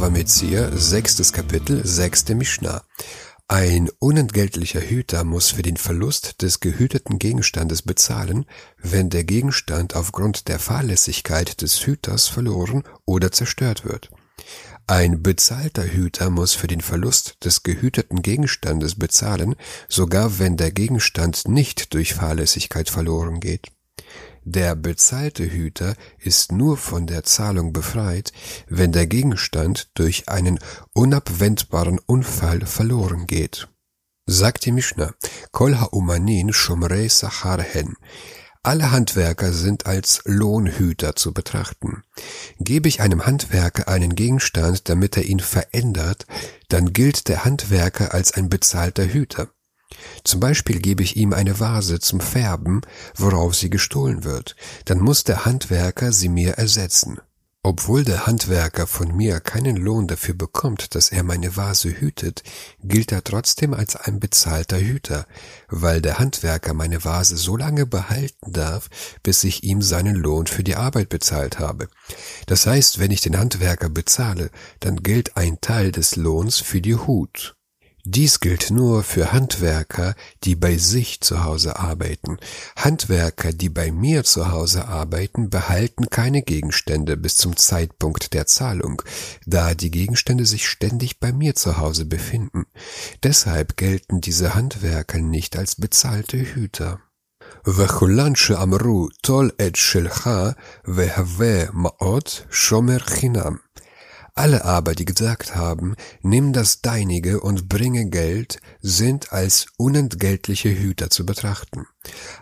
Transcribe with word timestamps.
Bava 0.00 0.12
Metzir, 0.12 0.70
sechstes 0.78 1.30
Kapitel, 1.30 1.86
sechste 1.86 2.34
Mishnah. 2.34 2.84
Ein 3.48 3.90
unentgeltlicher 3.98 4.80
Hüter 4.80 5.24
muss 5.24 5.50
für 5.50 5.60
den 5.60 5.76
Verlust 5.76 6.40
des 6.40 6.60
gehüteten 6.60 7.18
Gegenstandes 7.18 7.82
bezahlen, 7.82 8.46
wenn 8.78 9.10
der 9.10 9.24
Gegenstand 9.24 9.94
aufgrund 9.94 10.48
der 10.48 10.58
Fahrlässigkeit 10.58 11.60
des 11.60 11.84
Hüters 11.84 12.28
verloren 12.28 12.82
oder 13.04 13.30
zerstört 13.30 13.84
wird. 13.84 14.08
Ein 14.86 15.22
bezahlter 15.22 15.84
Hüter 15.84 16.30
muss 16.30 16.54
für 16.54 16.66
den 16.66 16.80
Verlust 16.80 17.36
des 17.44 17.62
gehüteten 17.62 18.22
Gegenstandes 18.22 18.94
bezahlen, 18.94 19.54
sogar 19.86 20.38
wenn 20.38 20.56
der 20.56 20.70
Gegenstand 20.70 21.46
nicht 21.46 21.92
durch 21.92 22.14
Fahrlässigkeit 22.14 22.88
verloren 22.88 23.38
geht. 23.38 23.70
Der 24.44 24.74
bezahlte 24.74 25.44
Hüter 25.44 25.94
ist 26.18 26.50
nur 26.50 26.76
von 26.76 27.06
der 27.06 27.24
Zahlung 27.24 27.72
befreit, 27.72 28.32
wenn 28.68 28.92
der 28.92 29.06
Gegenstand 29.06 29.90
durch 29.94 30.28
einen 30.28 30.58
unabwendbaren 30.94 31.98
Unfall 31.98 32.64
verloren 32.64 33.26
geht. 33.26 33.68
Sagt 34.26 34.64
die 34.64 34.72
Mishnah, 34.72 35.14
Kol 35.52 35.74
ha'umanin 35.74 36.52
shomrei 36.52 37.08
sachar 37.08 37.60
hen. 37.60 37.96
Alle 38.62 38.90
Handwerker 38.90 39.52
sind 39.52 39.86
als 39.86 40.20
Lohnhüter 40.24 41.16
zu 41.16 41.32
betrachten. 41.32 42.02
Gebe 42.58 42.88
ich 42.88 43.00
einem 43.00 43.24
Handwerker 43.26 43.88
einen 43.88 44.14
Gegenstand, 44.14 44.88
damit 44.90 45.16
er 45.16 45.24
ihn 45.24 45.40
verändert, 45.40 46.26
dann 46.68 46.92
gilt 46.92 47.28
der 47.28 47.44
Handwerker 47.44 48.12
als 48.12 48.32
ein 48.34 48.50
bezahlter 48.50 49.06
Hüter. 49.06 49.48
Zum 50.24 50.40
Beispiel 50.40 50.80
gebe 50.80 51.02
ich 51.02 51.16
ihm 51.16 51.32
eine 51.32 51.60
Vase 51.60 52.00
zum 52.00 52.20
Färben, 52.20 52.82
worauf 53.16 53.54
sie 53.54 53.70
gestohlen 53.70 54.24
wird, 54.24 54.56
dann 54.84 55.00
muss 55.00 55.24
der 55.24 55.44
Handwerker 55.44 56.12
sie 56.12 56.28
mir 56.28 56.52
ersetzen. 56.52 57.20
Obwohl 57.62 58.04
der 58.04 58.26
Handwerker 58.26 58.86
von 58.86 59.14
mir 59.14 59.38
keinen 59.40 59.76
Lohn 59.76 60.06
dafür 60.06 60.34
bekommt, 60.34 60.94
dass 60.94 61.12
er 61.12 61.22
meine 61.22 61.58
Vase 61.58 61.90
hütet, 61.90 62.42
gilt 62.82 63.12
er 63.12 63.22
trotzdem 63.22 63.74
als 63.74 63.96
ein 63.96 64.18
bezahlter 64.18 64.80
Hüter, 64.80 65.26
weil 65.68 66.00
der 66.00 66.18
Handwerker 66.18 66.72
meine 66.72 67.04
Vase 67.04 67.36
so 67.36 67.58
lange 67.58 67.84
behalten 67.84 68.52
darf, 68.52 68.88
bis 69.22 69.44
ich 69.44 69.62
ihm 69.62 69.82
seinen 69.82 70.16
Lohn 70.16 70.46
für 70.46 70.64
die 70.64 70.76
Arbeit 70.76 71.10
bezahlt 71.10 71.58
habe. 71.58 71.88
Das 72.46 72.66
heißt, 72.66 72.98
wenn 72.98 73.10
ich 73.10 73.20
den 73.20 73.38
Handwerker 73.38 73.90
bezahle, 73.90 74.50
dann 74.80 75.02
gilt 75.02 75.36
ein 75.36 75.60
Teil 75.60 75.92
des 75.92 76.16
Lohns 76.16 76.60
für 76.60 76.80
die 76.80 76.96
Hut. 76.96 77.56
Dies 78.07 78.39
gilt 78.39 78.69
nur 78.69 79.01
für 79.01 79.33
Handwerker, 79.33 80.13
die 80.43 80.55
bei 80.55 80.77
sich 80.77 81.21
zu 81.21 81.43
Hause 81.43 81.79
arbeiten. 81.79 82.37
Handwerker, 82.75 83.51
die 83.51 83.69
bei 83.69 83.91
mir 83.91 84.23
zu 84.23 84.51
Hause 84.51 84.87
arbeiten, 84.87 85.49
behalten 85.49 86.11
keine 86.11 86.43
Gegenstände 86.43 87.17
bis 87.17 87.35
zum 87.35 87.57
Zeitpunkt 87.57 88.35
der 88.35 88.45
Zahlung, 88.45 89.01
da 89.47 89.73
die 89.73 89.89
Gegenstände 89.89 90.45
sich 90.45 90.69
ständig 90.69 91.19
bei 91.19 91.33
mir 91.33 91.55
zu 91.55 91.79
Hause 91.79 92.05
befinden. 92.05 92.67
Deshalb 93.23 93.75
gelten 93.75 94.21
diese 94.21 94.53
Handwerker 94.53 95.17
nicht 95.17 95.57
als 95.57 95.75
bezahlte 95.75 96.37
Hüter. 96.37 96.99
וכולן 97.67 98.35
שאמרו 98.35 99.07
טול 99.21 99.49
את 99.67 99.75
שלך 99.75 100.29
והווה 100.85 101.63
מעות 101.73 102.43
שומר 102.51 102.99
חינם. 102.99 103.55
Alle 104.34 104.64
aber, 104.64 104.94
die 104.94 105.04
gesagt 105.04 105.54
haben, 105.56 105.96
nimm 106.22 106.52
das 106.52 106.80
Deinige 106.82 107.40
und 107.40 107.68
bringe 107.68 108.08
Geld, 108.08 108.60
sind 108.80 109.32
als 109.32 109.66
unentgeltliche 109.76 110.70
Hüter 110.70 111.10
zu 111.10 111.26
betrachten. 111.26 111.86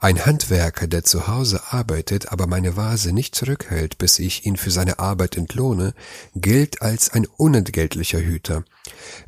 Ein 0.00 0.26
Handwerker, 0.26 0.88
der 0.88 1.04
zu 1.04 1.28
Hause 1.28 1.60
arbeitet, 1.70 2.32
aber 2.32 2.46
meine 2.46 2.76
Vase 2.76 3.12
nicht 3.12 3.36
zurückhält, 3.36 3.98
bis 3.98 4.18
ich 4.18 4.46
ihn 4.46 4.56
für 4.56 4.70
seine 4.70 4.98
Arbeit 4.98 5.36
entlohne, 5.36 5.94
gilt 6.34 6.82
als 6.82 7.10
ein 7.10 7.26
unentgeltlicher 7.26 8.20
Hüter. 8.20 8.64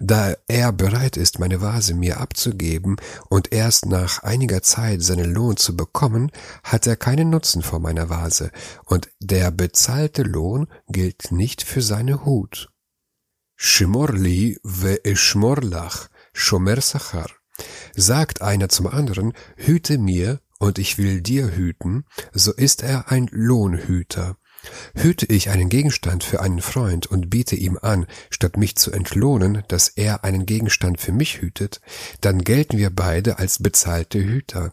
Da 0.01 0.35
er 0.49 0.73
bereit 0.73 1.17
ist, 1.17 1.39
meine 1.39 1.61
Vase 1.61 1.95
mir 1.95 2.19
abzugeben 2.21 2.97
und 3.29 3.53
erst 3.53 3.87
nach 3.87 4.23
einiger 4.23 4.63
Zeit 4.63 5.03
seinen 5.03 5.33
Lohn 5.33 5.57
zu 5.57 5.77
bekommen, 5.77 6.33
hat 6.65 6.87
er 6.87 6.97
keinen 6.97 7.31
Nutzen 7.31 7.63
vor 7.63 7.79
meiner 7.79 8.11
Vase, 8.11 8.51
und 8.85 9.09
der 9.21 9.51
bezahlte 9.51 10.23
Lohn 10.23 10.67
gilt 10.89 11.31
nicht 11.31 11.63
für 11.63 11.83
seine 11.83 12.25
Hut. 12.25 12.56
Shimorli 13.57 14.59
ve 14.63 15.01
eshmorlach, 15.05 16.09
shomer 16.33 16.81
sachar. 16.81 17.31
Sagt 17.97 18.43
einer 18.43 18.69
zum 18.69 18.87
anderen, 18.87 19.33
hüte 19.57 19.99
mir, 19.99 20.41
und 20.59 20.79
ich 20.79 20.99
will 20.99 21.21
dir 21.21 21.57
hüten, 21.57 22.05
so 22.33 22.53
ist 22.53 22.83
er 22.83 23.11
ein 23.11 23.29
Lohnhüter. 23.31 24.37
Hüte 24.95 25.27
ich 25.27 25.51
einen 25.51 25.69
Gegenstand 25.69 26.25
für 26.25 26.41
einen 26.41 26.61
Freund 26.61 27.07
und 27.07 27.31
biete 27.31 27.57
ihm 27.57 27.79
an, 27.81 28.07
statt 28.31 28.57
mich 28.57 28.77
zu 28.77 28.93
entlohnen, 28.93 29.63
dass 29.69 29.89
er 29.89 30.25
einen 30.25 30.47
Gegenstand 30.47 31.01
für 31.01 31.13
mich 31.13 31.41
hütet, 31.41 31.81
dann 32.21 32.43
gelten 32.43 32.79
wir 32.79 32.91
beide 32.91 33.39
als 33.39 33.63
bezahlte 33.63 34.19
Hüter, 34.19 34.73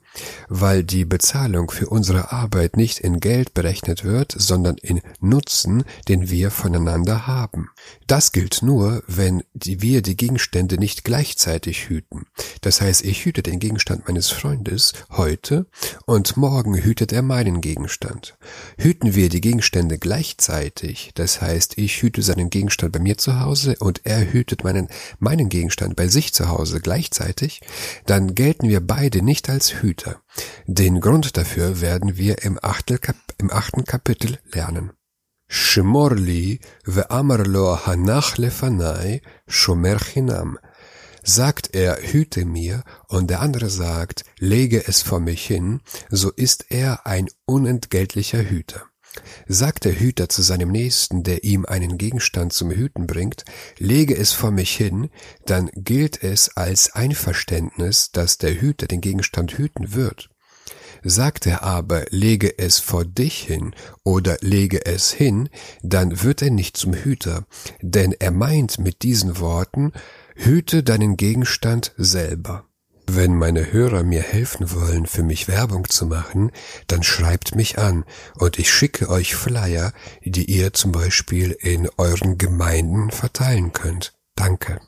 weil 0.49 0.83
die 0.83 1.05
Bezahlung 1.05 1.71
für 1.71 1.87
unsere 1.87 2.31
Arbeit 2.31 2.77
nicht 2.77 2.99
in 2.99 3.19
Geld 3.19 3.53
berechnet 3.53 4.03
wird, 4.03 4.33
sondern 4.37 4.77
in 4.77 5.01
Nutzen, 5.19 5.83
den 6.07 6.29
wir 6.29 6.51
voneinander 6.51 7.27
haben. 7.27 7.69
Das 8.07 8.31
gilt 8.31 8.61
nur, 8.61 9.03
wenn 9.07 9.43
wir 9.53 10.01
die 10.01 10.17
Gegenstände 10.17 10.77
nicht 10.77 11.03
gleichzeitig 11.03 11.89
hüten. 11.89 12.25
Das 12.62 12.80
heißt, 12.80 13.04
ich 13.04 13.24
hüte 13.24 13.42
den 13.42 13.58
Gegenstand 13.58 14.06
meines 14.06 14.30
Freundes 14.30 14.92
heute 15.10 15.66
und 16.06 16.36
morgen 16.36 16.74
hütet 16.74 17.12
er 17.12 17.22
meinen 17.22 17.60
Gegenstand. 17.60 18.36
Hüten 18.76 19.14
wir 19.14 19.28
die 19.28 19.40
Gegenstände 19.40 19.68
Gegenstände 19.68 19.98
gleichzeitig. 19.98 21.10
Das 21.14 21.40
heißt, 21.40 21.78
ich 21.78 22.02
hüte 22.02 22.22
seinen 22.22 22.50
Gegenstand 22.50 22.92
bei 22.92 22.98
mir 22.98 23.18
zu 23.18 23.40
Hause 23.40 23.76
und 23.80 24.00
er 24.04 24.32
hütet 24.32 24.64
meinen, 24.64 24.88
meinen 25.18 25.48
Gegenstand 25.48 25.96
bei 25.96 26.08
sich 26.08 26.32
zu 26.32 26.48
Hause 26.48 26.80
gleichzeitig, 26.80 27.60
dann 28.06 28.34
gelten 28.34 28.68
wir 28.68 28.80
beide 28.80 29.22
nicht 29.22 29.50
als 29.50 29.82
Hüter. 29.82 30.20
Den 30.66 31.00
Grund 31.00 31.36
dafür 31.36 31.80
werden 31.80 32.16
wir 32.16 32.42
im, 32.42 32.58
Achtelkap 32.62 33.16
im 33.38 33.50
achten 33.50 33.84
Kapitel 33.84 34.38
lernen. 34.52 34.92
שמור 35.50 36.10
לי 36.14 36.56
ואמר 36.86 37.42
לו 37.46 37.76
הנח 37.84 38.38
לפניי 38.38 39.18
שומר 39.48 39.98
חינם. 39.98 40.54
Sagt 41.23 41.73
er, 41.73 41.97
hüte 42.01 42.45
mir, 42.45 42.83
und 43.07 43.29
der 43.29 43.41
andere 43.41 43.69
sagt, 43.69 44.25
lege 44.39 44.87
es 44.87 45.01
vor 45.01 45.21
mich 45.21 45.45
hin, 45.45 45.79
so 46.09 46.29
ist 46.29 46.65
er 46.69 47.07
ein 47.07 47.29
unentgeltlicher 47.45 48.43
Hüter. 48.49 48.83
Sagt 49.47 49.85
der 49.85 49.99
Hüter 49.99 50.27
zu 50.27 50.41
seinem 50.41 50.69
Nächsten, 50.69 51.23
der 51.23 51.43
ihm 51.43 51.65
einen 51.65 51.97
Gegenstand 51.97 52.51
zum 52.51 52.71
Hüten 52.71 53.07
bringt, 53.07 53.45
lege 53.77 54.17
es 54.17 54.33
vor 54.33 54.51
mich 54.51 54.75
hin, 54.75 55.09
dann 55.45 55.69
gilt 55.75 56.23
es 56.23 56.57
als 56.57 56.93
Einverständnis, 56.93 58.11
dass 58.11 58.37
der 58.37 58.59
Hüter 58.59 58.87
den 58.87 59.01
Gegenstand 59.01 59.57
hüten 59.57 59.93
wird. 59.93 60.29
Sagt 61.03 61.47
er 61.47 61.63
aber, 61.63 62.05
lege 62.09 62.57
es 62.57 62.79
vor 62.79 63.05
dich 63.05 63.39
hin 63.39 63.75
oder 64.03 64.37
lege 64.41 64.85
es 64.85 65.11
hin, 65.11 65.49
dann 65.81 66.23
wird 66.23 66.41
er 66.41 66.49
nicht 66.49 66.77
zum 66.77 66.93
Hüter, 66.93 67.45
denn 67.81 68.13
er 68.17 68.31
meint 68.31 68.79
mit 68.79 69.03
diesen 69.03 69.39
Worten, 69.39 69.91
hüte 70.35 70.83
deinen 70.83 71.17
Gegenstand 71.17 71.93
selber. 71.97 72.65
Wenn 73.05 73.35
meine 73.35 73.73
Hörer 73.73 74.03
mir 74.03 74.21
helfen 74.21 74.71
wollen, 74.71 75.05
für 75.05 75.23
mich 75.23 75.47
Werbung 75.47 75.89
zu 75.89 76.05
machen, 76.05 76.51
dann 76.87 77.03
schreibt 77.03 77.55
mich 77.55 77.77
an 77.77 78.05
und 78.35 78.59
ich 78.59 78.71
schicke 78.71 79.09
euch 79.09 79.35
Flyer, 79.35 79.91
die 80.23 80.45
ihr 80.45 80.73
zum 80.73 80.93
Beispiel 80.93 81.51
in 81.51 81.89
euren 81.97 82.37
Gemeinden 82.37 83.11
verteilen 83.11 83.73
könnt. 83.73 84.13
Danke. 84.35 84.79